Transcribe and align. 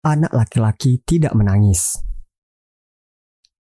anak 0.00 0.32
laki-laki 0.32 1.04
tidak 1.04 1.36
menangis. 1.36 2.00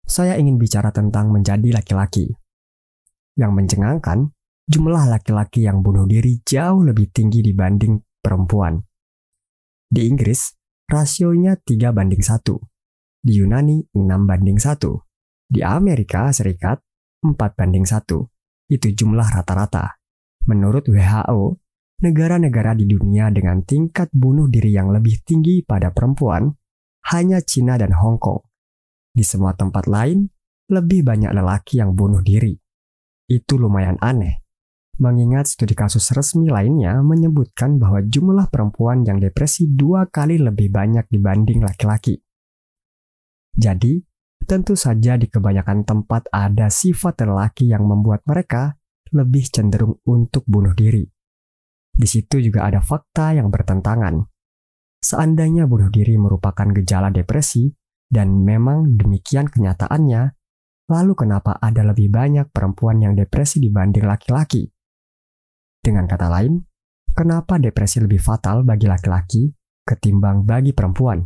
Saya 0.07 0.39
ingin 0.39 0.55
bicara 0.55 0.89
tentang 0.89 1.29
menjadi 1.29 1.69
laki-laki. 1.75 2.31
Yang 3.35 3.51
mencengangkan, 3.53 4.31
jumlah 4.65 5.05
laki-laki 5.05 5.67
yang 5.67 5.83
bunuh 5.83 6.07
diri 6.07 6.39
jauh 6.41 6.81
lebih 6.81 7.11
tinggi 7.11 7.43
dibanding 7.43 7.99
perempuan. 8.23 8.79
Di 9.85 10.07
Inggris, 10.07 10.55
rasionya 10.87 11.59
3 11.59 11.91
banding 11.93 12.23
1. 12.23 12.41
Di 13.19 13.31
Yunani 13.35 13.83
6 13.91 14.25
banding 14.25 14.57
1. 14.57 14.79
Di 15.49 15.59
Amerika 15.61 16.31
Serikat 16.31 16.79
4 17.21 17.35
banding 17.35 17.83
1. 17.83 18.71
Itu 18.71 18.87
jumlah 18.89 19.27
rata-rata. 19.27 19.99
Menurut 20.47 20.87
WHO, 20.87 21.59
negara-negara 21.99 22.75
di 22.75 22.87
dunia 22.87 23.31
dengan 23.31 23.63
tingkat 23.63 24.11
bunuh 24.11 24.47
diri 24.47 24.75
yang 24.75 24.91
lebih 24.91 25.23
tinggi 25.23 25.63
pada 25.63 25.91
perempuan 25.91 26.51
hanya 27.11 27.39
Cina 27.43 27.75
dan 27.75 27.95
Hong 27.95 28.19
Kong. 28.19 28.43
Di 29.11 29.23
semua 29.23 29.55
tempat 29.55 29.87
lain, 29.87 30.27
lebih 30.69 31.03
banyak 31.03 31.31
lelaki 31.33 31.81
yang 31.81 31.95
bunuh 31.97 32.23
diri. 32.23 32.55
Itu 33.29 33.59
lumayan 33.59 33.99
aneh 33.99 34.49
mengingat 34.99 35.47
studi 35.47 35.73
kasus 35.73 36.11
resmi 36.11 36.51
lainnya 36.51 36.99
menyebutkan 36.99 37.79
bahwa 37.79 38.03
jumlah 38.03 38.51
perempuan 38.51 39.07
yang 39.07 39.17
depresi 39.17 39.71
dua 39.71 40.11
kali 40.11 40.35
lebih 40.35 40.67
banyak 40.69 41.07
dibanding 41.07 41.63
laki-laki. 41.63 42.19
Jadi, 43.55 44.03
tentu 44.43 44.75
saja 44.75 45.15
di 45.15 45.31
kebanyakan 45.31 45.87
tempat 45.87 46.27
ada 46.35 46.67
sifat 46.67 47.23
lelaki 47.23 47.71
yang 47.71 47.87
membuat 47.87 48.27
mereka 48.27 48.75
lebih 49.15 49.47
cenderung 49.47 49.97
untuk 50.05 50.43
bunuh 50.45 50.75
diri. 50.75 51.07
Di 51.99 52.07
situ 52.07 52.39
juga 52.39 52.63
ada 52.63 52.79
fakta 52.79 53.35
yang 53.35 53.51
bertentangan. 53.51 54.23
Seandainya 55.03 55.67
bunuh 55.67 55.91
diri 55.91 56.15
merupakan 56.15 56.71
gejala 56.71 57.11
depresi, 57.11 57.67
dan 58.07 58.47
memang 58.47 58.95
demikian 58.95 59.51
kenyataannya, 59.51 60.31
lalu 60.87 61.13
kenapa 61.13 61.59
ada 61.59 61.83
lebih 61.83 62.07
banyak 62.07 62.47
perempuan 62.55 63.03
yang 63.03 63.19
depresi 63.19 63.59
dibanding 63.59 64.07
laki-laki? 64.07 64.71
Dengan 65.83 66.07
kata 66.07 66.31
lain, 66.31 66.63
kenapa 67.11 67.59
depresi 67.59 67.99
lebih 67.99 68.23
fatal 68.23 68.63
bagi 68.63 68.87
laki-laki 68.87 69.51
ketimbang 69.83 70.47
bagi 70.47 70.71
perempuan? 70.71 71.19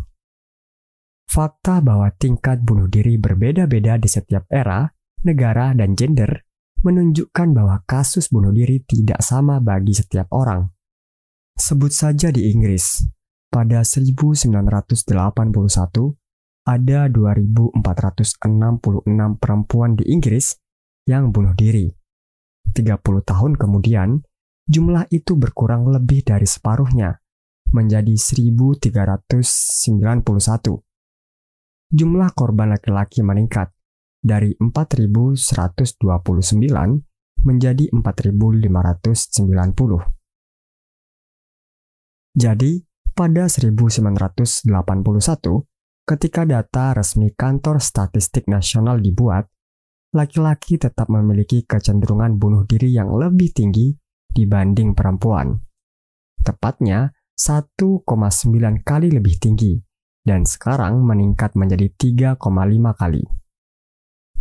Fakta 1.30 1.80
bahwa 1.86 2.11
tingkat 2.17 2.66
bunuh 2.66 2.89
diri 2.89 3.16
berbeda-beda 3.22 4.02
di 4.02 4.09
setiap 4.11 4.50
era, 4.52 4.89
negara, 5.23 5.72
dan 5.72 5.95
gender 5.95 6.42
menunjukkan 6.84 7.56
bahwa 7.56 7.80
kasus 7.88 8.28
bunuh 8.28 8.52
diri 8.52 8.84
tidak 8.84 9.23
sama 9.23 9.64
bagi 9.64 9.95
setiap 9.95 10.28
orang. 10.36 10.67
Sebut 11.56 11.95
saja 11.95 12.28
di 12.30 12.52
Inggris, 12.52 13.08
pada 13.48 13.88
1981 13.88 14.52
ada 16.64 17.11
2.466 17.11 17.76
perempuan 19.39 20.00
di 20.00 20.08
Inggris 20.11 20.56
yang 21.09 21.34
bunuh 21.34 21.52
diri. 21.56 21.89
30 22.72 23.04
tahun 23.04 23.59
kemudian, 23.59 24.23
jumlah 24.70 25.08
itu 25.11 25.36
berkurang 25.36 25.92
lebih 25.92 26.23
dari 26.23 26.48
separuhnya, 26.48 27.20
menjadi 27.73 28.16
1.391. 28.16 30.80
Jumlah 31.94 32.34
korban 32.34 32.73
laki-laki 32.73 33.22
meningkat 33.22 33.70
dari 34.24 34.56
4.129 34.56 36.00
menjadi 37.44 37.92
4.590. 37.92 40.00
Jadi, 42.34 42.82
pada 43.14 43.46
1981, 43.46 44.66
ketika 46.08 46.48
data 46.48 46.96
resmi 46.98 47.30
Kantor 47.36 47.84
Statistik 47.84 48.50
Nasional 48.50 48.98
dibuat, 49.04 49.46
laki-laki 50.16 50.80
tetap 50.82 51.12
memiliki 51.12 51.68
kecenderungan 51.68 52.39
bunuh 52.39 52.64
diri 52.66 52.89
yang 52.95 53.12
lebih 53.14 53.54
tinggi 53.54 53.94
dibanding 54.33 54.98
perempuan. 54.98 55.62
Tepatnya 56.42 57.14
1,9 57.38 58.02
kali 58.82 59.14
lebih 59.14 59.38
tinggi 59.38 59.78
dan 60.26 60.42
sekarang 60.48 61.06
meningkat 61.06 61.54
menjadi 61.54 61.86
3,5 61.94 62.42
kali. 62.98 63.42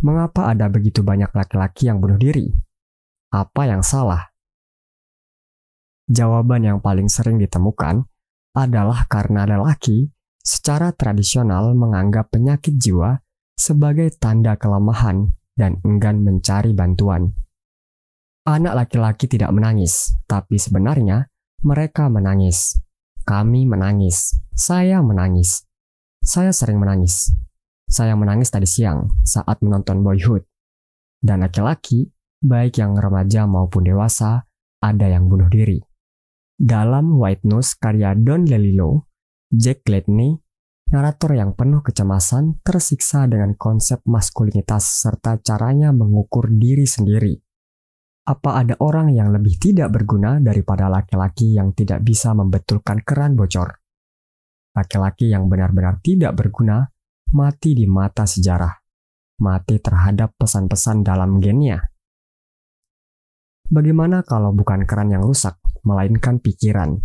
Mengapa 0.03 0.51
ada 0.51 0.67
begitu 0.67 0.99
banyak 0.99 1.31
laki-laki 1.31 1.87
yang 1.87 2.03
bunuh 2.03 2.19
diri? 2.19 2.51
Apa 3.31 3.71
yang 3.71 3.79
salah? 3.79 4.35
Jawaban 6.11 6.67
yang 6.67 6.79
paling 6.83 7.07
sering 7.07 7.39
ditemukan 7.39 8.03
adalah 8.51 9.07
karena 9.07 9.47
lelaki 9.47 10.11
secara 10.43 10.91
tradisional 10.91 11.71
menganggap 11.71 12.35
penyakit 12.35 12.75
jiwa 12.75 13.23
sebagai 13.55 14.11
tanda 14.19 14.59
kelemahan 14.59 15.31
dan 15.55 15.79
enggan 15.87 16.19
mencari 16.19 16.75
bantuan. 16.75 17.31
Anak 18.43 18.75
laki-laki 18.75 19.31
tidak 19.31 19.55
menangis, 19.55 20.11
tapi 20.27 20.59
sebenarnya 20.59 21.31
mereka 21.63 22.11
menangis. 22.11 22.75
Kami 23.23 23.63
menangis. 23.63 24.35
Saya 24.51 24.99
menangis. 24.99 25.63
Saya 26.19 26.51
sering 26.51 26.75
menangis. 26.75 27.31
Saya 27.93 28.17
menangis 28.17 28.49
tadi 28.49 28.65
siang 28.65 29.21
saat 29.21 29.61
menonton 29.61 30.01
Boyhood. 30.01 30.41
Dan 31.21 31.45
laki-laki, 31.45 32.09
baik 32.41 32.81
yang 32.81 32.97
remaja 32.97 33.45
maupun 33.45 33.85
dewasa, 33.85 34.49
ada 34.81 35.05
yang 35.05 35.29
bunuh 35.29 35.45
diri. 35.45 35.77
Dalam 36.57 37.21
White 37.21 37.45
Nose 37.45 37.77
karya 37.77 38.17
Don 38.17 38.49
Lelilo, 38.49 39.13
Jack 39.53 39.85
Gladney, 39.85 40.33
narator 40.89 41.37
yang 41.37 41.53
penuh 41.53 41.85
kecemasan 41.85 42.65
tersiksa 42.65 43.29
dengan 43.29 43.53
konsep 43.53 44.01
maskulinitas 44.09 45.05
serta 45.05 45.37
caranya 45.45 45.93
mengukur 45.93 46.49
diri 46.49 46.89
sendiri 46.89 47.37
apa 48.23 48.63
ada 48.63 48.79
orang 48.79 49.11
yang 49.11 49.35
lebih 49.35 49.59
tidak 49.59 49.91
berguna 49.91 50.39
daripada 50.39 50.87
laki-laki 50.87 51.59
yang 51.59 51.75
tidak 51.75 52.07
bisa 52.07 52.31
membetulkan 52.31 53.03
keran 53.03 53.35
bocor? 53.35 53.83
Laki-laki 54.73 55.27
yang 55.27 55.51
benar-benar 55.51 55.99
tidak 55.99 56.31
berguna 56.39 56.87
mati 57.33 57.73
di 57.73 57.89
mata 57.89 58.23
sejarah, 58.23 58.71
mati 59.41 59.81
terhadap 59.81 60.37
pesan-pesan 60.37 61.01
dalam 61.01 61.41
gennya. 61.41 61.81
Bagaimana 63.67 64.21
kalau 64.21 64.53
bukan 64.53 64.85
keran 64.85 65.09
yang 65.09 65.25
rusak, 65.25 65.57
melainkan 65.81 66.37
pikiran? 66.37 67.01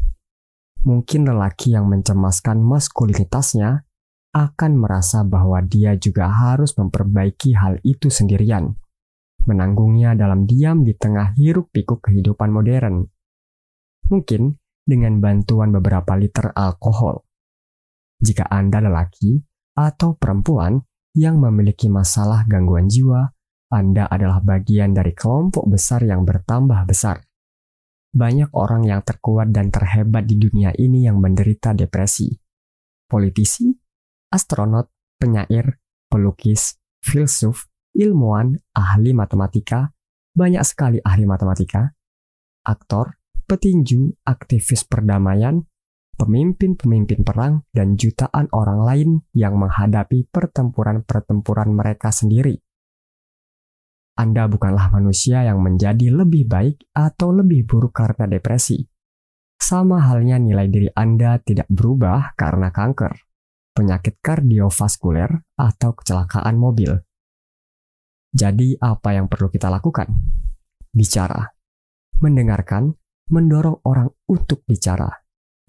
Mungkin 0.84 1.26
lelaki 1.26 1.74
yang 1.74 1.88
mencemaskan 1.90 2.60
maskulinitasnya 2.60 3.88
akan 4.36 4.72
merasa 4.78 5.24
bahwa 5.24 5.64
dia 5.64 5.96
juga 5.96 6.28
harus 6.28 6.76
memperbaiki 6.76 7.56
hal 7.56 7.80
itu 7.82 8.12
sendirian 8.12 8.78
menanggungnya 9.48 10.12
dalam 10.12 10.44
diam 10.44 10.84
di 10.84 10.92
tengah 10.92 11.32
hiruk-pikuk 11.32 12.04
kehidupan 12.04 12.52
modern. 12.52 13.08
Mungkin 14.12 14.60
dengan 14.84 15.24
bantuan 15.24 15.72
beberapa 15.72 16.12
liter 16.20 16.52
alkohol. 16.52 17.24
Jika 18.20 18.44
Anda 18.52 18.84
lelaki 18.84 19.40
atau 19.78 20.18
perempuan 20.18 20.82
yang 21.14 21.38
memiliki 21.38 21.86
masalah 21.86 22.42
gangguan 22.50 22.90
jiwa, 22.90 23.30
Anda 23.70 24.10
adalah 24.10 24.42
bagian 24.42 24.90
dari 24.90 25.14
kelompok 25.14 25.70
besar 25.70 26.02
yang 26.02 26.26
bertambah 26.26 26.82
besar. 26.82 27.22
Banyak 28.10 28.50
orang 28.58 28.82
yang 28.88 29.06
terkuat 29.06 29.54
dan 29.54 29.70
terhebat 29.70 30.26
di 30.26 30.34
dunia 30.40 30.74
ini 30.74 31.06
yang 31.06 31.22
menderita 31.22 31.78
depresi. 31.78 32.34
Politisi, 33.06 33.70
astronot, 34.34 34.90
penyair, 35.20 35.78
pelukis, 36.10 36.74
filsuf, 36.98 37.70
ilmuwan, 37.94 38.58
ahli 38.74 39.14
matematika, 39.14 39.94
banyak 40.34 40.64
sekali 40.64 40.98
ahli 41.04 41.24
matematika, 41.28 41.92
aktor, 42.66 43.16
petinju, 43.46 44.16
aktivis 44.26 44.84
perdamaian, 44.88 45.62
pemimpin-pemimpin 46.18 47.22
perang, 47.22 47.62
dan 47.70 47.94
jutaan 47.94 48.50
orang 48.50 48.82
lain 48.82 49.10
yang 49.32 49.54
menghadapi 49.54 50.26
pertempuran-pertempuran 50.28 51.70
mereka 51.70 52.10
sendiri. 52.10 52.58
Anda 54.18 54.50
bukanlah 54.50 54.90
manusia 54.90 55.46
yang 55.46 55.62
menjadi 55.62 56.10
lebih 56.10 56.50
baik 56.50 56.90
atau 56.90 57.30
lebih 57.30 57.70
buruk 57.70 57.94
karena 57.94 58.26
depresi. 58.26 58.82
Sama 59.62 60.02
halnya 60.10 60.42
nilai 60.42 60.66
diri 60.66 60.90
Anda 60.90 61.38
tidak 61.38 61.70
berubah 61.70 62.34
karena 62.34 62.74
kanker, 62.74 63.14
penyakit 63.78 64.18
kardiovaskuler, 64.18 65.30
atau 65.54 65.94
kecelakaan 65.94 66.58
mobil. 66.58 66.98
Jadi, 68.34 68.74
apa 68.82 69.14
yang 69.14 69.30
perlu 69.30 69.46
kita 69.54 69.70
lakukan? 69.70 70.10
Bicara, 70.90 71.54
mendengarkan, 72.18 72.98
mendorong 73.30 73.78
orang 73.86 74.10
untuk 74.26 74.66
bicara, 74.66 75.10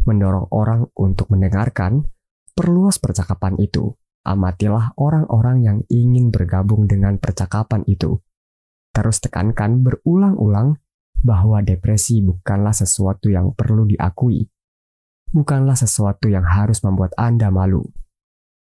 mendorong 0.09 0.49
orang 0.49 0.89
untuk 0.97 1.29
mendengarkan, 1.29 2.09
perluas 2.57 2.97
percakapan 2.97 3.53
itu. 3.61 3.93
Amatilah 4.25 4.97
orang-orang 4.97 5.57
yang 5.61 5.77
ingin 5.87 6.33
bergabung 6.33 6.89
dengan 6.89 7.21
percakapan 7.21 7.85
itu. 7.85 8.17
Terus 8.89 9.21
tekankan 9.21 9.85
berulang-ulang 9.85 10.81
bahwa 11.21 11.61
depresi 11.61 12.25
bukanlah 12.25 12.73
sesuatu 12.73 13.29
yang 13.29 13.53
perlu 13.53 13.85
diakui. 13.85 14.49
bukanlah 15.29 15.77
sesuatu 15.77 16.25
yang 16.25 16.45
harus 16.45 16.81
membuat 16.81 17.13
Anda 17.13 17.53
malu. 17.53 17.85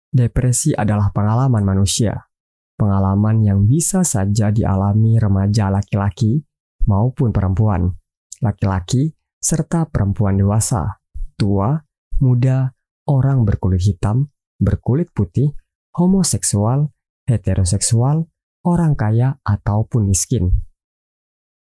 Depresi 0.09 0.75
adalah 0.75 1.15
pengalaman 1.15 1.63
manusia, 1.63 2.27
pengalaman 2.75 3.45
yang 3.45 3.69
bisa 3.69 4.03
saja 4.03 4.51
dialami 4.51 5.21
remaja 5.21 5.71
laki-laki 5.71 6.43
maupun 6.89 7.31
perempuan, 7.31 7.93
laki-laki 8.41 9.13
serta 9.39 9.87
perempuan 9.87 10.41
dewasa, 10.41 10.98
tua, 11.39 11.79
muda, 12.19 12.75
orang 13.07 13.47
berkulit 13.47 13.81
hitam, 13.87 14.29
berkulit 14.59 15.15
putih, 15.15 15.55
homoseksual, 15.95 16.91
heteroseksual, 17.31 18.27
orang 18.67 18.99
kaya, 18.99 19.39
ataupun 19.47 20.11
miskin. 20.11 20.67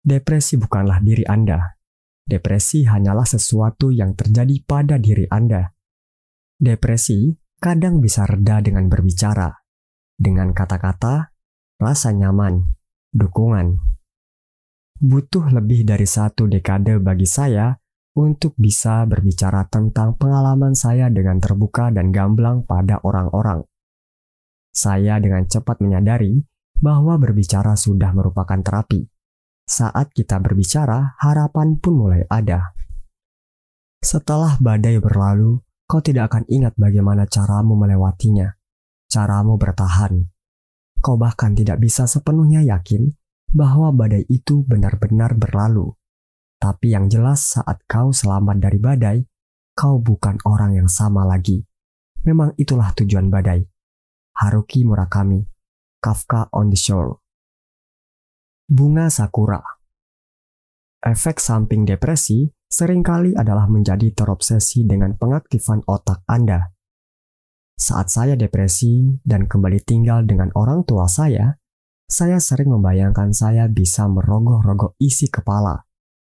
Depresi 0.01 0.57
bukanlah 0.57 0.99
diri 1.05 1.23
Anda. 1.29 1.77
Depresi 2.27 2.83
hanyalah 2.83 3.23
sesuatu 3.23 3.93
yang 3.93 4.17
terjadi 4.17 4.59
pada 4.67 4.99
diri 4.99 5.29
Anda. 5.31 5.71
Depresi 6.59 7.31
kadang 7.61 8.03
bisa 8.03 8.27
reda 8.27 8.59
dengan 8.59 8.91
berbicara, 8.91 9.53
dengan 10.17 10.51
kata-kata, 10.51 11.31
rasa 11.79 12.11
nyaman, 12.11 12.67
dukungan. 13.13 13.79
Butuh 14.97 15.53
lebih 15.53 15.85
dari 15.85 16.09
satu 16.09 16.49
dekade 16.49 16.97
bagi 16.97 17.29
saya 17.29 17.77
untuk 18.17 18.57
bisa 18.57 19.05
berbicara 19.05 19.69
tentang 19.69 20.17
pengalaman 20.17 20.73
saya 20.73 21.13
dengan 21.13 21.37
terbuka 21.37 21.93
dan 21.93 22.09
gamblang 22.09 22.65
pada 22.65 22.97
orang-orang. 23.05 23.61
Saya 24.73 25.21
dengan 25.21 25.45
cepat 25.45 25.77
menyadari 25.85 26.41
bahwa 26.81 27.17
berbicara 27.21 27.77
sudah 27.77 28.13
merupakan 28.17 28.57
terapi. 28.57 29.05
Saat 29.67 30.17
kita 30.17 30.41
berbicara, 30.41 31.17
harapan 31.21 31.77
pun 31.77 31.93
mulai 31.93 32.25
ada. 32.29 32.73
Setelah 34.01 34.57
badai 34.61 35.01
berlalu, 35.01 35.61
kau 35.89 36.01
tidak 36.01 36.33
akan 36.33 36.45
ingat 36.45 36.77
bagaimana 36.77 37.25
caramu 37.25 37.73
melewatinya, 37.73 38.53
caramu 39.09 39.57
bertahan. 39.57 40.29
Kau 41.01 41.17
bahkan 41.17 41.57
tidak 41.57 41.81
bisa 41.81 42.05
sepenuhnya 42.05 42.61
yakin 42.65 43.13
bahwa 43.51 43.89
badai 43.89 44.25
itu 44.29 44.61
benar-benar 44.61 45.33
berlalu. 45.33 45.96
Tapi 46.57 46.97
yang 46.97 47.05
jelas 47.05 47.53
saat 47.53 47.85
kau 47.85 48.09
selamat 48.09 48.57
dari 48.57 48.81
badai, 48.81 49.17
kau 49.77 50.01
bukan 50.01 50.41
orang 50.49 50.73
yang 50.73 50.89
sama 50.89 51.21
lagi. 51.21 51.61
Memang 52.25 52.57
itulah 52.57 52.91
tujuan 52.97 53.29
badai. 53.29 53.61
Haruki 54.41 54.81
Murakami, 54.81 55.45
Kafka 56.01 56.49
on 56.53 56.73
the 56.73 56.77
Shore. 56.77 57.21
Bunga 58.67 59.07
Sakura 59.07 59.63
Efek 60.99 61.39
samping 61.39 61.87
depresi 61.87 62.51
sering 62.67 62.99
kali 62.99 63.31
adalah 63.31 63.69
menjadi 63.71 64.11
terobsesi 64.11 64.83
dengan 64.83 65.15
pengaktifan 65.15 65.87
otak 65.87 66.27
Anda. 66.27 66.75
Saat 67.79 68.11
saya 68.11 68.35
depresi 68.35 69.23
dan 69.23 69.47
kembali 69.47 69.79
tinggal 69.87 70.27
dengan 70.27 70.51
orang 70.57 70.83
tua 70.83 71.07
saya, 71.07 71.55
saya 72.09 72.43
sering 72.43 72.75
membayangkan 72.75 73.31
saya 73.31 73.71
bisa 73.71 74.09
merogoh-rogoh 74.11 74.99
isi 74.99 75.31
kepala 75.31 75.86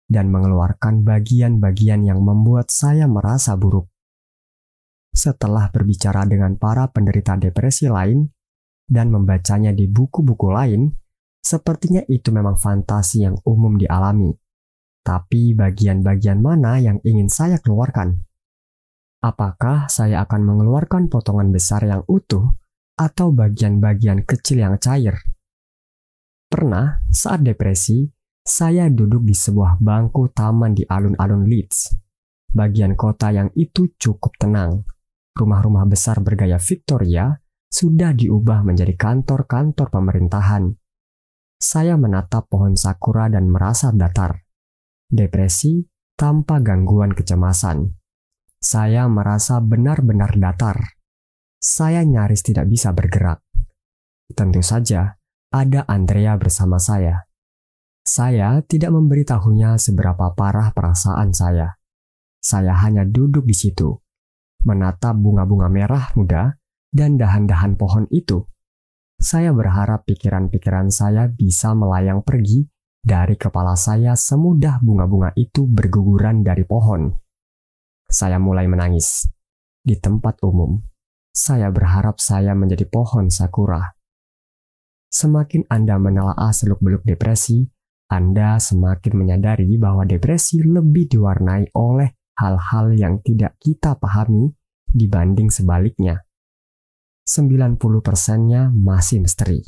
dan 0.09 0.33
mengeluarkan 0.33 1.05
bagian-bagian 1.05 2.01
yang 2.01 2.25
membuat 2.25 2.73
saya 2.73 3.05
merasa 3.05 3.53
buruk. 3.53 3.85
Setelah 5.13 5.69
berbicara 5.69 6.25
dengan 6.25 6.57
para 6.57 6.89
penderita 6.89 7.37
depresi 7.37 7.85
lain 7.85 8.25
dan 8.89 9.13
membacanya 9.13 9.69
di 9.69 9.85
buku-buku 9.85 10.49
lain, 10.49 10.89
sepertinya 11.45 12.01
itu 12.09 12.33
memang 12.33 12.57
fantasi 12.57 13.29
yang 13.29 13.37
umum 13.45 13.77
dialami. 13.77 14.33
Tapi 15.05 15.53
bagian-bagian 15.53 16.41
mana 16.41 16.81
yang 16.81 16.97
ingin 17.05 17.29
saya 17.29 17.61
keluarkan? 17.61 18.21
Apakah 19.21 19.89
saya 19.91 20.25
akan 20.25 20.41
mengeluarkan 20.45 21.11
potongan 21.11 21.53
besar 21.53 21.85
yang 21.85 22.01
utuh 22.09 22.55
atau 22.97 23.29
bagian-bagian 23.33 24.25
kecil 24.25 24.63
yang 24.63 24.75
cair? 24.81 25.17
Pernah, 26.49 27.03
saat 27.13 27.45
depresi, 27.45 28.09
saya 28.49 28.89
duduk 28.89 29.21
di 29.21 29.37
sebuah 29.37 29.77
bangku 29.77 30.33
taman 30.33 30.73
di 30.73 30.81
alun-alun 30.89 31.45
Leeds. 31.45 31.93
Bagian 32.49 32.97
kota 32.97 33.29
yang 33.29 33.53
itu 33.53 33.93
cukup 34.01 34.33
tenang. 34.41 34.81
Rumah-rumah 35.37 35.85
besar 35.85 36.17
bergaya 36.25 36.57
Victoria 36.57 37.29
sudah 37.69 38.17
diubah 38.17 38.65
menjadi 38.65 38.97
kantor-kantor 38.97 39.93
pemerintahan. 39.93 40.73
Saya 41.61 41.93
menatap 41.93 42.49
pohon 42.49 42.73
sakura 42.73 43.29
dan 43.29 43.53
merasa 43.53 43.93
datar 43.93 44.49
depresi 45.09 45.89
tanpa 46.13 46.61
gangguan 46.61 47.11
kecemasan. 47.17 47.97
Saya 48.61 49.09
merasa 49.09 49.57
benar-benar 49.57 50.37
datar. 50.37 50.77
Saya 51.59 52.05
nyaris 52.05 52.45
tidak 52.45 52.69
bisa 52.69 52.93
bergerak. 52.93 53.43
Tentu 54.31 54.61
saja, 54.61 55.17
ada 55.49 55.81
Andrea 55.89 56.37
bersama 56.37 56.77
saya. 56.77 57.28
Saya 58.09 58.65
tidak 58.65 58.89
memberitahunya 58.89 59.77
seberapa 59.77 60.33
parah 60.33 60.73
perasaan 60.73 61.29
saya. 61.29 61.77
Saya 62.41 62.73
hanya 62.81 63.05
duduk 63.05 63.45
di 63.45 63.53
situ, 63.53 64.01
menatap 64.65 65.13
bunga-bunga 65.13 65.69
merah 65.69 66.09
muda 66.17 66.57
dan 66.89 67.21
dahan-dahan 67.21 67.77
pohon 67.77 68.09
itu. 68.09 68.49
Saya 69.21 69.53
berharap 69.53 70.09
pikiran-pikiran 70.09 70.89
saya 70.89 71.29
bisa 71.29 71.77
melayang 71.77 72.25
pergi 72.25 72.65
dari 72.97 73.37
kepala 73.37 73.77
saya 73.77 74.17
semudah 74.17 74.81
bunga-bunga 74.81 75.29
itu 75.37 75.69
berguguran 75.69 76.41
dari 76.41 76.65
pohon. 76.65 77.13
Saya 78.09 78.41
mulai 78.41 78.65
menangis. 78.65 79.29
Di 79.85 79.93
tempat 80.01 80.41
umum, 80.41 80.81
saya 81.29 81.69
berharap 81.69 82.17
saya 82.17 82.57
menjadi 82.57 82.89
pohon 82.89 83.29
sakura. 83.29 83.85
Semakin 85.13 85.69
Anda 85.69 86.01
menelaah 86.01 86.49
seluk-beluk 86.49 87.05
depresi, 87.05 87.69
Anda 88.09 88.57
semakin 88.57 89.13
menyadari 89.13 89.77
bahwa 89.77 90.03
depresi 90.03 90.65
lebih 90.65 91.07
diwarnai 91.13 91.71
oleh 91.77 92.17
hal-hal 92.41 92.97
yang 92.97 93.21
tidak 93.21 93.55
kita 93.61 93.95
pahami 93.95 94.49
dibanding 94.89 95.53
sebaliknya. 95.53 96.25
90%-nya 97.29 98.73
masih 98.73 99.21
misteri 99.21 99.61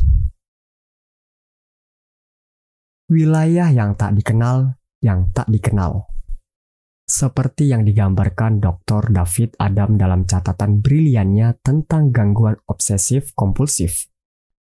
wilayah 3.11 3.67
yang 3.67 3.99
tak 3.99 4.15
dikenal, 4.15 4.79
yang 5.03 5.35
tak 5.35 5.51
dikenal. 5.51 6.07
Seperti 7.03 7.67
yang 7.67 7.83
digambarkan 7.83 8.63
Dr. 8.63 9.11
David 9.11 9.59
Adam 9.59 9.99
dalam 9.99 10.23
catatan 10.23 10.79
briliannya 10.79 11.59
tentang 11.59 12.15
gangguan 12.15 12.55
obsesif 12.71 13.35
kompulsif. 13.35 14.07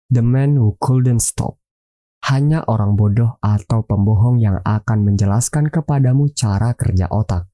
The 0.09 0.25
Man 0.25 0.57
Who 0.57 0.81
Couldn't 0.81 1.21
Stop. 1.21 1.61
Hanya 2.23 2.63
orang 2.71 2.95
bodoh 2.95 3.39
atau 3.43 3.83
pembohong 3.83 4.39
yang 4.39 4.63
akan 4.63 4.99
menjelaskan 5.03 5.69
kepadamu 5.75 6.31
cara 6.31 6.75
kerja 6.79 7.11
otak. 7.11 7.51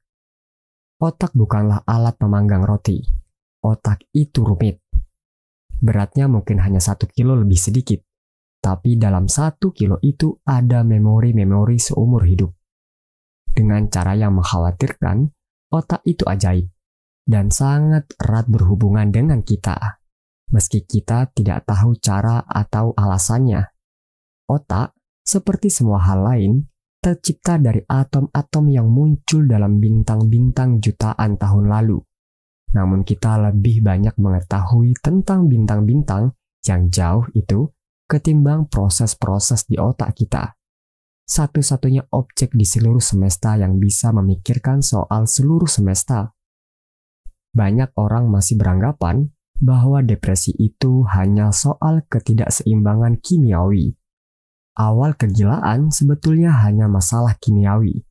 Otak 1.01 1.33
bukanlah 1.33 1.87
alat 1.89 2.19
pemanggang 2.21 2.67
roti. 2.67 3.01
Otak 3.65 4.05
itu 4.13 4.45
rumit. 4.45 4.85
Beratnya 5.79 6.29
mungkin 6.29 6.61
hanya 6.61 6.83
satu 6.83 7.09
kilo 7.09 7.39
lebih 7.39 7.57
sedikit 7.57 8.03
tapi 8.59 8.99
dalam 8.99 9.31
satu 9.31 9.71
kilo 9.71 10.03
itu 10.03 10.35
ada 10.43 10.83
memori-memori 10.83 11.79
seumur 11.79 12.27
hidup. 12.27 12.51
Dengan 13.55 13.87
cara 13.91 14.19
yang 14.19 14.39
mengkhawatirkan, 14.39 15.31
otak 15.71 16.03
itu 16.07 16.27
ajaib 16.27 16.67
dan 17.29 17.51
sangat 17.55 18.11
erat 18.19 18.51
berhubungan 18.51 19.11
dengan 19.15 19.43
kita, 19.43 20.03
meski 20.51 20.85
kita 20.85 21.31
tidak 21.35 21.67
tahu 21.67 21.97
cara 21.99 22.43
atau 22.45 22.95
alasannya. 22.99 23.78
Otak, 24.49 24.97
seperti 25.21 25.69
semua 25.69 26.01
hal 26.01 26.25
lain, 26.25 26.65
tercipta 27.05 27.61
dari 27.61 27.85
atom-atom 27.85 28.65
yang 28.73 28.89
muncul 28.89 29.45
dalam 29.45 29.77
bintang-bintang 29.77 30.81
jutaan 30.81 31.37
tahun 31.37 31.69
lalu. 31.69 32.01
Namun 32.73 33.05
kita 33.05 33.37
lebih 33.53 33.85
banyak 33.85 34.17
mengetahui 34.17 34.97
tentang 35.01 35.49
bintang-bintang 35.49 36.33
yang 36.65 36.89
jauh 36.89 37.29
itu 37.37 37.69
ketimbang 38.09 38.73
proses-proses 38.73 39.69
di 39.69 39.77
otak 39.77 40.17
kita. 40.17 40.57
Satu-satunya 41.29 42.09
objek 42.09 42.57
di 42.57 42.65
seluruh 42.65 43.05
semesta 43.05 43.53
yang 43.61 43.77
bisa 43.77 44.17
memikirkan 44.17 44.81
soal 44.81 45.29
seluruh 45.29 45.69
semesta. 45.69 46.33
Banyak 47.53 47.93
orang 48.01 48.33
masih 48.33 48.57
beranggapan 48.57 49.29
bahwa 49.61 50.01
depresi 50.01 50.57
itu 50.57 51.05
hanya 51.13 51.53
soal 51.53 52.01
ketidakseimbangan 52.09 53.21
kimiawi. 53.21 53.98
Awal 54.79 55.19
kegilaan 55.19 55.91
sebetulnya 55.91 56.55
hanya 56.63 56.87
masalah 56.87 57.35
kimiawi. 57.43 58.07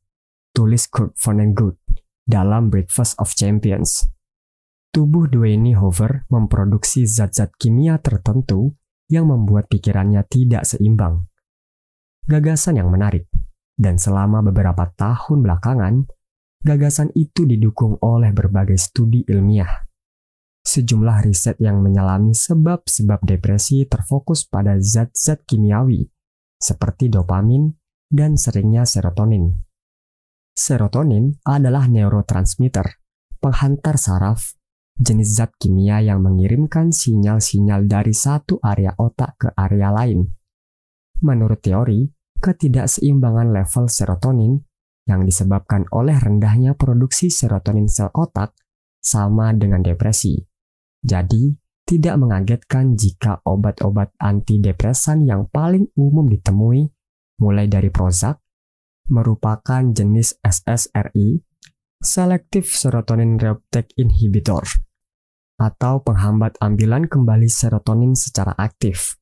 Tulis 0.52 0.84
Kurt 0.92 1.16
Vonnegut 1.16 1.80
dalam 2.28 2.68
Breakfast 2.68 3.16
of 3.16 3.32
Champions. 3.32 4.04
Tubuh 4.92 5.32
Duane 5.32 5.72
Hover 5.72 6.28
memproduksi 6.28 7.08
zat-zat 7.08 7.56
kimia 7.56 7.96
tertentu 8.04 8.76
yang 9.08 9.32
membuat 9.32 9.72
pikirannya 9.72 10.20
tidak 10.28 10.68
seimbang. 10.68 11.24
Gagasan 12.28 12.76
yang 12.76 12.92
menarik, 12.92 13.32
dan 13.80 13.96
selama 13.96 14.44
beberapa 14.44 14.92
tahun 14.92 15.40
belakangan, 15.40 16.04
Gagasan 16.58 17.14
itu 17.14 17.46
didukung 17.46 18.02
oleh 18.02 18.34
berbagai 18.34 18.76
studi 18.82 19.22
ilmiah. 19.30 19.86
Sejumlah 20.66 21.22
riset 21.22 21.54
yang 21.62 21.78
menyelami 21.80 22.34
sebab-sebab 22.34 23.22
depresi 23.22 23.86
terfokus 23.86 24.42
pada 24.42 24.74
zat-zat 24.82 25.46
kimiawi 25.46 26.10
seperti 26.58 27.08
dopamin 27.08 27.70
dan 28.10 28.34
seringnya 28.34 28.82
serotonin. 28.82 29.54
Serotonin 30.58 31.38
adalah 31.46 31.86
neurotransmitter, 31.86 32.98
penghantar 33.38 33.94
saraf, 33.94 34.58
jenis 34.98 35.38
zat 35.38 35.54
kimia 35.54 36.02
yang 36.02 36.18
mengirimkan 36.18 36.90
sinyal-sinyal 36.90 37.86
dari 37.86 38.10
satu 38.10 38.58
area 38.58 38.90
otak 38.98 39.38
ke 39.38 39.48
area 39.54 39.94
lain. 39.94 40.26
Menurut 41.22 41.62
teori, 41.62 42.10
ketidakseimbangan 42.42 43.54
level 43.54 43.86
serotonin 43.86 44.58
yang 45.06 45.22
disebabkan 45.22 45.86
oleh 45.94 46.18
rendahnya 46.18 46.74
produksi 46.74 47.30
serotonin 47.30 47.86
sel 47.86 48.10
otak 48.10 48.54
sama 48.98 49.54
dengan 49.54 49.80
depresi. 49.80 50.36
Jadi, 50.98 51.54
tidak 51.88 52.20
mengagetkan 52.20 53.00
jika 53.00 53.40
obat-obat 53.48 54.12
antidepresan 54.20 55.24
yang 55.24 55.48
paling 55.48 55.88
umum 55.96 56.28
ditemui, 56.28 56.92
mulai 57.40 57.64
dari 57.64 57.88
Prozac, 57.88 58.44
merupakan 59.08 59.80
jenis 59.96 60.36
SSRI, 60.44 61.40
Selective 62.04 62.68
Serotonin 62.68 63.40
Reuptake 63.40 63.96
Inhibitor, 63.96 64.68
atau 65.56 66.04
penghambat 66.04 66.60
ambilan 66.60 67.08
kembali 67.08 67.48
serotonin 67.48 68.12
secara 68.12 68.52
aktif, 68.60 69.16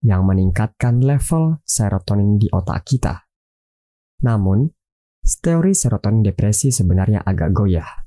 yang 0.00 0.24
meningkatkan 0.24 1.04
level 1.04 1.60
serotonin 1.68 2.40
di 2.40 2.48
otak 2.48 2.88
kita. 2.88 3.28
Namun, 4.24 4.72
teori 5.20 5.76
serotonin 5.76 6.24
depresi 6.24 6.72
sebenarnya 6.72 7.20
agak 7.28 7.52
goyah. 7.52 8.05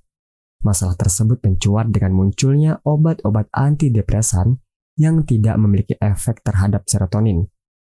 Masalah 0.60 1.00
tersebut 1.00 1.40
mencuat 1.40 1.88
dengan 1.88 2.12
munculnya 2.12 2.84
obat-obat 2.84 3.48
antidepresan 3.56 4.60
yang 5.00 5.24
tidak 5.24 5.56
memiliki 5.56 5.96
efek 6.04 6.44
terhadap 6.44 6.84
serotonin, 6.84 7.48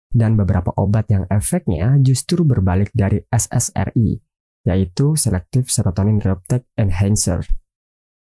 dan 0.09 0.40
beberapa 0.40 0.73
obat 0.80 1.12
yang 1.12 1.28
efeknya 1.28 2.00
justru 2.00 2.40
berbalik 2.49 2.88
dari 2.97 3.21
SSRI, 3.28 4.16
yaitu 4.64 5.12
Selective 5.12 5.68
Serotonin 5.68 6.25
Reuptake 6.25 6.64
Enhancer, 6.80 7.44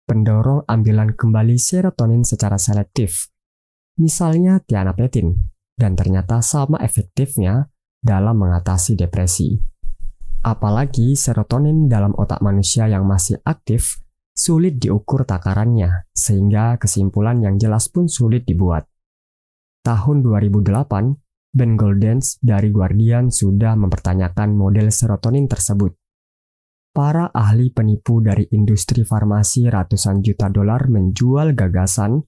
pendorong 0.08 0.63
ambilan 0.72 1.19
kembali 1.19 1.60
serotonin 1.60 2.24
secara 2.24 2.55
selektif, 2.55 3.27
misalnya 4.00 4.63
tianapetin, 4.63 5.36
dan 5.75 6.00
ternyata 6.00 6.39
sama 6.39 6.79
efektifnya 6.79 7.67
dalam 8.00 8.39
mengatasi 8.39 8.96
depresi. 8.96 9.60
Apalagi 10.39 11.19
serotonin 11.19 11.91
dalam 11.91 12.15
otak 12.15 12.39
manusia 12.39 12.88
yang 12.88 13.03
masih 13.03 13.43
aktif 13.43 14.00
sulit 14.39 14.79
diukur 14.79 15.27
takarannya, 15.27 16.08
sehingga 16.15 16.79
kesimpulan 16.79 17.43
yang 17.43 17.60
jelas 17.60 17.91
pun 17.91 18.08
sulit 18.08 18.48
dibuat. 18.48 18.88
Tahun 19.84 20.24
2008, 20.24 21.51
Ben 21.51 21.75
Goldens 21.75 22.39
dari 22.39 22.72
Guardian 22.72 23.36
sudah 23.36 23.75
mempertanyakan 23.75 24.55
model 24.55 24.96
serotonin 24.96 25.51
tersebut. 25.51 25.91
Para 26.96 27.27
ahli 27.36 27.67
penipu 27.75 28.24
dari 28.24 28.48
industri 28.55 29.03
farmasi 29.03 29.67
ratusan 29.67 30.24
juta 30.24 30.48
dolar 30.48 30.88
menjual 30.88 31.51
gagasan 31.51 32.24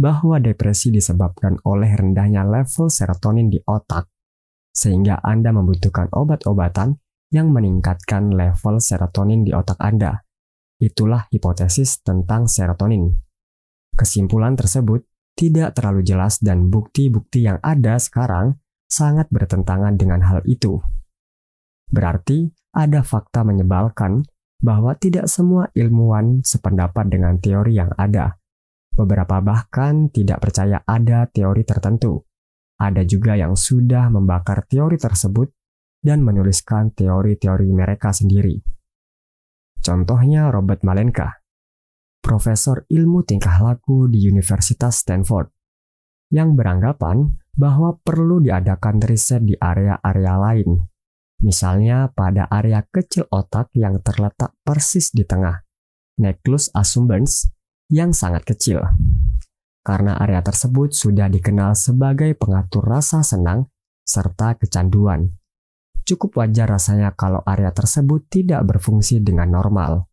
bahwa 0.00 0.40
depresi 0.40 0.88
disebabkan 0.88 1.60
oleh 1.68 1.92
rendahnya 1.92 2.40
level 2.40 2.88
serotonin 2.88 3.52
di 3.52 3.60
otak, 3.68 4.08
sehingga 4.72 5.20
Anda 5.20 5.52
membutuhkan 5.52 6.08
obat-obatan 6.08 6.96
yang 7.30 7.52
meningkatkan 7.52 8.32
level 8.32 8.80
serotonin 8.80 9.44
di 9.44 9.52
otak 9.52 9.76
Anda. 9.76 10.24
Itulah 10.80 11.28
hipotesis 11.28 12.00
tentang 12.00 12.48
serotonin. 12.48 13.12
Kesimpulan 13.92 14.56
tersebut 14.56 15.04
tidak 15.36 15.76
terlalu 15.76 16.00
jelas 16.00 16.40
dan 16.40 16.72
bukti-bukti 16.72 17.44
yang 17.44 17.60
ada 17.60 18.00
sekarang 18.00 18.56
sangat 18.88 19.28
bertentangan 19.28 20.00
dengan 20.00 20.24
hal 20.24 20.40
itu. 20.48 20.80
Berarti 21.92 22.48
ada 22.72 23.04
fakta 23.04 23.44
menyebalkan 23.44 24.24
bahwa 24.60 24.96
tidak 24.96 25.28
semua 25.28 25.68
ilmuwan 25.76 26.40
sependapat 26.40 27.12
dengan 27.12 27.36
teori 27.36 27.76
yang 27.76 27.92
ada. 27.96 28.40
Beberapa 28.92 29.40
bahkan 29.40 30.08
tidak 30.08 30.44
percaya 30.44 30.80
ada 30.84 31.28
teori 31.28 31.64
tertentu. 31.64 32.20
Ada 32.80 33.04
juga 33.04 33.36
yang 33.36 33.56
sudah 33.56 34.08
membakar 34.08 34.64
teori 34.64 34.96
tersebut 34.96 35.52
dan 36.00 36.24
menuliskan 36.24 36.92
teori-teori 36.96 37.68
mereka 37.68 38.12
sendiri. 38.12 38.79
Contohnya 39.80 40.52
Robert 40.52 40.84
Malenka, 40.84 41.40
profesor 42.20 42.84
ilmu 42.92 43.24
tingkah 43.24 43.64
laku 43.64 44.12
di 44.12 44.28
Universitas 44.28 45.00
Stanford, 45.00 45.48
yang 46.28 46.52
beranggapan 46.52 47.40
bahwa 47.56 47.96
perlu 48.04 48.44
diadakan 48.44 49.00
riset 49.00 49.40
di 49.40 49.56
area-area 49.56 50.34
lain, 50.36 50.84
misalnya 51.40 52.12
pada 52.12 52.44
area 52.52 52.84
kecil 52.86 53.24
otak 53.32 53.72
yang 53.72 54.04
terletak 54.04 54.52
persis 54.60 55.10
di 55.16 55.24
tengah, 55.24 55.64
nucleus 56.20 56.68
accumbens, 56.76 57.48
yang 57.88 58.12
sangat 58.12 58.44
kecil. 58.46 58.84
Karena 59.80 60.20
area 60.20 60.44
tersebut 60.44 60.92
sudah 60.92 61.32
dikenal 61.32 61.72
sebagai 61.72 62.36
pengatur 62.36 62.84
rasa 62.84 63.24
senang 63.24 63.72
serta 64.04 64.60
kecanduan. 64.60 65.39
Cukup 66.10 66.42
wajar 66.42 66.66
rasanya 66.66 67.14
kalau 67.14 67.38
area 67.46 67.70
tersebut 67.70 68.26
tidak 68.26 68.66
berfungsi 68.66 69.22
dengan 69.22 69.54
normal 69.54 70.10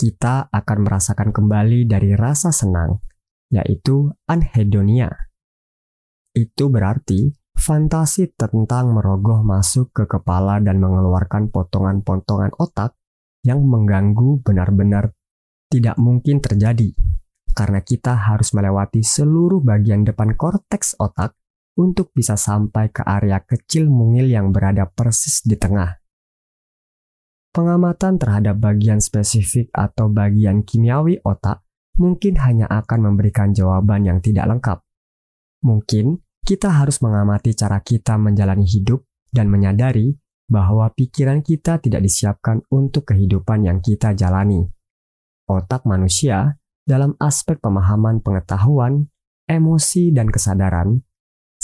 kita 0.00 0.48
akan 0.48 0.88
merasakan 0.88 1.28
kembali 1.28 1.84
dari 1.84 2.16
rasa 2.16 2.48
senang, 2.48 3.04
yaitu 3.52 4.08
anhedonia. 4.24 5.12
Itu 6.32 6.72
berarti 6.72 7.36
fantasi 7.52 8.32
tentang 8.32 8.96
merogoh 8.96 9.44
masuk 9.44 9.92
ke 9.92 10.08
kepala 10.08 10.56
dan 10.64 10.80
mengeluarkan 10.80 11.52
potongan-potongan 11.52 12.56
otak 12.56 12.96
yang 13.44 13.60
mengganggu 13.60 14.40
benar-benar 14.40 15.12
tidak 15.68 16.00
mungkin 16.00 16.40
terjadi 16.40 16.96
karena 17.52 17.84
kita 17.84 18.16
harus 18.16 18.56
melewati 18.56 19.04
seluruh 19.04 19.60
bagian 19.60 20.08
depan 20.08 20.32
korteks 20.32 20.96
otak 20.96 21.36
untuk 21.80 22.12
bisa 22.12 22.36
sampai 22.36 22.92
ke 22.92 23.00
area 23.00 23.40
kecil 23.40 23.88
mungil 23.88 24.28
yang 24.28 24.52
berada 24.52 24.84
persis 24.84 25.40
di 25.40 25.56
tengah. 25.56 25.96
Pengamatan 27.50 28.20
terhadap 28.20 28.60
bagian 28.60 29.00
spesifik 29.00 29.72
atau 29.72 30.12
bagian 30.12 30.62
kimiawi 30.62 31.24
otak 31.24 31.64
mungkin 31.96 32.38
hanya 32.38 32.68
akan 32.68 33.10
memberikan 33.10 33.56
jawaban 33.56 34.04
yang 34.04 34.20
tidak 34.20 34.46
lengkap. 34.46 34.78
Mungkin 35.64 36.20
kita 36.44 36.70
harus 36.70 37.02
mengamati 37.02 37.56
cara 37.56 37.80
kita 37.80 38.20
menjalani 38.20 38.68
hidup 38.68 39.02
dan 39.32 39.50
menyadari 39.50 40.14
bahwa 40.46 40.90
pikiran 40.94 41.42
kita 41.42 41.82
tidak 41.82 42.02
disiapkan 42.06 42.62
untuk 42.70 43.10
kehidupan 43.10 43.66
yang 43.66 43.78
kita 43.82 44.14
jalani. 44.14 44.66
Otak 45.46 45.86
manusia, 45.86 46.58
dalam 46.86 47.14
aspek 47.22 47.58
pemahaman 47.62 48.18
pengetahuan, 48.22 49.10
emosi, 49.46 50.10
dan 50.10 50.26
kesadaran, 50.26 51.02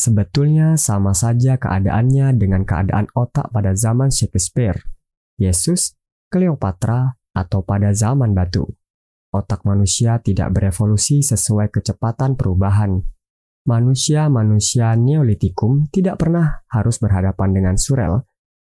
sebetulnya 0.06 0.78
sama 0.78 1.10
saja 1.10 1.58
keadaannya 1.58 2.38
dengan 2.38 2.62
keadaan 2.62 3.10
otak 3.18 3.50
pada 3.50 3.74
zaman 3.74 4.14
Shakespeare 4.14 4.78
Yesus, 5.36 5.92
Cleopatra, 6.32 7.18
atau 7.36 7.60
pada 7.60 7.92
zaman 7.92 8.32
batu. 8.32 8.64
Otak 9.34 9.68
manusia 9.68 10.16
tidak 10.24 10.56
berevolusi 10.56 11.20
sesuai 11.20 11.68
kecepatan 11.68 12.40
perubahan. 12.40 13.04
Manusia-manusia 13.68 14.96
Neolitikum 14.96 15.92
tidak 15.92 16.22
pernah 16.24 16.64
harus 16.72 16.96
berhadapan 17.02 17.50
dengan 17.52 17.76
surel, 17.76 18.24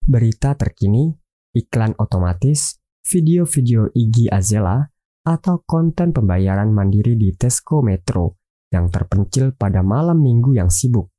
berita 0.06 0.54
terkini, 0.54 1.10
iklan 1.56 1.96
otomatis, 1.98 2.78
video-video 3.02 3.90
Iggy 3.90 4.30
Azela, 4.30 4.86
atau 5.26 5.64
konten 5.66 6.14
pembayaran 6.14 6.70
mandiri 6.70 7.18
di 7.18 7.34
Tesco 7.34 7.82
Metro 7.82 8.38
yang 8.70 8.88
terpencil 8.88 9.52
pada 9.54 9.84
malam 9.84 10.20
minggu 10.20 10.56
yang 10.56 10.72
sibuk. 10.72 11.11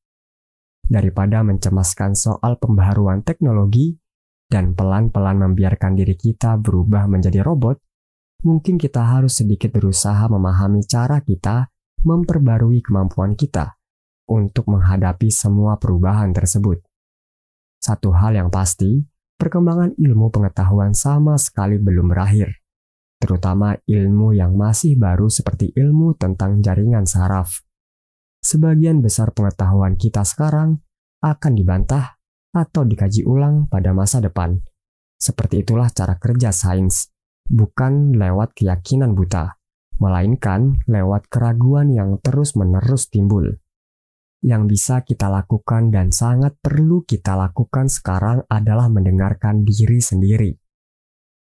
Daripada 0.83 1.41
mencemaskan 1.41 2.13
soal 2.13 2.59
pembaharuan 2.59 3.23
teknologi, 3.23 3.97
dan 4.53 4.77
pelan-pelan 4.77 5.41
membiarkan 5.41 5.97
diri 5.97 6.13
kita 6.13 6.61
berubah 6.61 7.09
menjadi 7.09 7.41
robot, 7.41 7.81
mungkin 8.45 8.77
kita 8.77 9.01
harus 9.01 9.41
sedikit 9.41 9.73
berusaha 9.73 10.29
memahami 10.29 10.85
cara 10.85 11.25
kita 11.25 11.73
memperbarui 12.05 12.85
kemampuan 12.85 13.33
kita 13.33 13.73
untuk 14.29 14.69
menghadapi 14.69 15.33
semua 15.33 15.81
perubahan 15.81 16.29
tersebut. 16.35 16.85
Satu 17.81 18.13
hal 18.13 18.37
yang 18.37 18.53
pasti, 18.53 19.01
perkembangan 19.41 19.97
ilmu 19.97 20.29
pengetahuan 20.29 20.93
sama 20.93 21.35
sekali 21.41 21.81
belum 21.81 22.13
berakhir, 22.13 22.53
terutama 23.17 23.73
ilmu 23.89 24.37
yang 24.37 24.53
masih 24.53 25.01
baru 25.01 25.33
seperti 25.33 25.73
ilmu 25.73 26.13
tentang 26.13 26.61
jaringan 26.61 27.09
saraf. 27.09 27.65
Sebagian 28.43 29.00
besar 29.00 29.31
pengetahuan 29.31 29.95
kita 29.95 30.27
sekarang 30.27 30.83
akan 31.23 31.53
dibantah 31.55 32.19
atau 32.51 32.83
dikaji 32.83 33.23
ulang 33.23 33.71
pada 33.71 33.95
masa 33.95 34.19
depan. 34.19 34.59
Seperti 35.15 35.63
itulah 35.63 35.88
cara 35.88 36.19
kerja 36.19 36.51
sains, 36.51 37.07
bukan 37.47 38.19
lewat 38.19 38.51
keyakinan 38.51 39.15
buta, 39.15 39.55
melainkan 40.03 40.83
lewat 40.91 41.31
keraguan 41.31 41.95
yang 41.95 42.19
terus-menerus 42.19 43.07
timbul. 43.07 43.63
Yang 44.43 44.63
bisa 44.67 44.95
kita 45.07 45.31
lakukan 45.31 45.88
dan 45.95 46.12
sangat 46.12 46.59
perlu 46.59 47.07
kita 47.07 47.39
lakukan 47.39 47.88
sekarang 47.88 48.43
adalah 48.51 48.91
mendengarkan 48.91 49.63
diri 49.63 50.03
sendiri. 50.03 50.51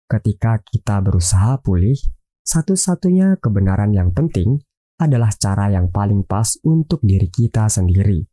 Ketika 0.10 0.66
kita 0.66 0.98
berusaha 1.06 1.62
pulih, 1.62 1.94
satu-satunya 2.42 3.38
kebenaran 3.38 3.94
yang 3.94 4.10
penting 4.18 4.66
adalah 4.98 5.30
cara 5.34 5.70
yang 5.70 5.94
paling 5.94 6.26
pas 6.26 6.58
untuk 6.66 7.02
diri 7.06 7.30
kita 7.30 7.70
sendiri. 7.70 8.26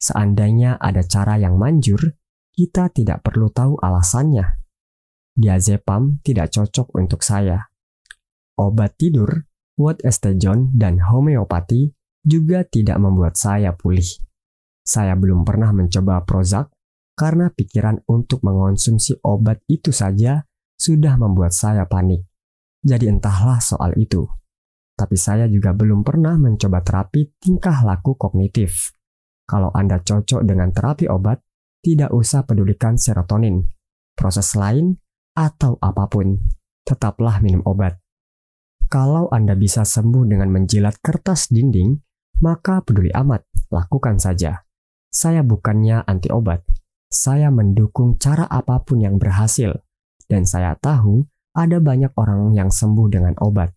Seandainya 0.00 0.80
ada 0.80 1.04
cara 1.04 1.38
yang 1.38 1.60
manjur, 1.60 2.16
kita 2.52 2.90
tidak 2.90 3.22
perlu 3.22 3.52
tahu 3.52 3.78
alasannya. 3.78 4.60
Diazepam 5.32 6.20
tidak 6.24 6.52
cocok 6.52 6.92
untuk 6.96 7.24
saya. 7.24 7.70
Obat 8.58 9.00
tidur, 9.00 9.48
Estejon, 9.82 10.70
dan 10.76 11.02
homeopati 11.02 11.90
juga 12.22 12.62
tidak 12.62 13.02
membuat 13.02 13.34
saya 13.34 13.74
pulih. 13.74 14.06
Saya 14.82 15.14
belum 15.18 15.42
pernah 15.42 15.74
mencoba 15.74 16.22
Prozac 16.22 16.70
karena 17.18 17.50
pikiran 17.50 18.02
untuk 18.06 18.42
mengonsumsi 18.46 19.18
obat 19.26 19.62
itu 19.66 19.90
saja 19.90 20.46
sudah 20.78 21.14
membuat 21.18 21.54
saya 21.54 21.86
panik. 21.86 22.26
Jadi 22.82 23.06
entahlah 23.10 23.62
soal 23.62 23.94
itu. 23.98 24.26
Tapi 25.02 25.18
saya 25.18 25.50
juga 25.50 25.74
belum 25.74 26.06
pernah 26.06 26.38
mencoba 26.38 26.78
terapi 26.78 27.34
tingkah 27.42 27.82
laku 27.82 28.14
kognitif. 28.14 28.94
Kalau 29.50 29.74
Anda 29.74 29.98
cocok 29.98 30.46
dengan 30.46 30.70
terapi 30.70 31.10
obat, 31.10 31.42
tidak 31.82 32.14
usah 32.14 32.46
pedulikan 32.46 32.94
serotonin, 32.94 33.66
proses 34.14 34.54
lain, 34.54 34.94
atau 35.34 35.74
apa 35.82 36.06
pun. 36.06 36.38
Tetaplah 36.86 37.42
minum 37.42 37.66
obat. 37.66 37.98
Kalau 38.86 39.26
Anda 39.34 39.58
bisa 39.58 39.82
sembuh 39.82 40.22
dengan 40.22 40.54
menjilat 40.54 41.02
kertas 41.02 41.50
dinding, 41.50 41.98
maka 42.38 42.78
peduli 42.86 43.10
amat, 43.10 43.42
lakukan 43.74 44.22
saja. 44.22 44.62
Saya 45.10 45.42
bukannya 45.42 46.06
anti 46.06 46.30
obat. 46.30 46.62
Saya 47.10 47.50
mendukung 47.50 48.22
cara 48.22 48.46
apa 48.46 48.78
pun 48.86 49.02
yang 49.02 49.18
berhasil. 49.18 49.74
Dan 50.30 50.46
saya 50.46 50.78
tahu 50.78 51.26
ada 51.58 51.82
banyak 51.82 52.14
orang 52.14 52.54
yang 52.54 52.70
sembuh 52.70 53.10
dengan 53.10 53.34
obat. 53.42 53.74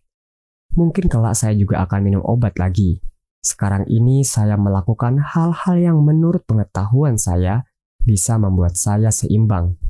Mungkin 0.76 1.08
kelak 1.08 1.40
saya 1.40 1.56
juga 1.56 1.80
akan 1.88 2.00
minum 2.04 2.20
obat 2.20 2.60
lagi. 2.60 3.00
Sekarang 3.40 3.88
ini 3.88 4.20
saya 4.28 4.60
melakukan 4.60 5.16
hal-hal 5.24 5.76
yang 5.80 5.98
menurut 6.04 6.44
pengetahuan 6.44 7.16
saya 7.16 7.64
bisa 7.96 8.36
membuat 8.36 8.76
saya 8.76 9.08
seimbang. 9.08 9.80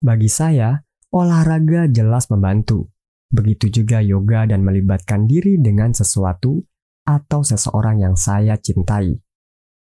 Bagi 0.00 0.32
saya, 0.32 0.80
olahraga 1.12 1.92
jelas 1.92 2.32
membantu. 2.32 2.88
Begitu 3.28 3.68
juga 3.68 4.00
yoga 4.00 4.48
dan 4.48 4.64
melibatkan 4.64 5.28
diri 5.28 5.60
dengan 5.60 5.92
sesuatu 5.92 6.64
atau 7.04 7.44
seseorang 7.44 8.00
yang 8.00 8.16
saya 8.16 8.56
cintai. 8.56 9.20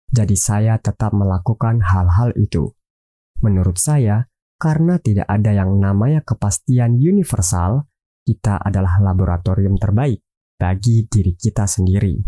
Jadi 0.07 0.37
saya 0.39 0.79
tetap 0.79 1.19
melakukan 1.19 1.83
hal-hal 1.83 2.31
itu. 2.39 2.79
Menurut 3.43 3.83
saya, 3.83 4.31
karena 4.55 5.03
tidak 5.03 5.27
ada 5.27 5.51
yang 5.51 5.83
namanya 5.83 6.23
kepastian 6.23 6.95
universal, 6.95 7.91
kita 8.23 8.61
adalah 8.63 9.03
laboratorium 9.03 9.75
terbaik 9.75 10.28
bagi 10.59 11.07
diri 11.07 11.39
kita 11.39 11.65
sendiri. 11.71 12.19